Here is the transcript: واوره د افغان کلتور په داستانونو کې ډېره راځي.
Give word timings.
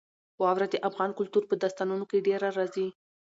واوره 0.41 0.67
د 0.71 0.75
افغان 0.89 1.11
کلتور 1.19 1.43
په 1.47 1.55
داستانونو 1.63 2.03
کې 2.09 2.25
ډېره 2.27 2.47
راځي. 2.57 2.87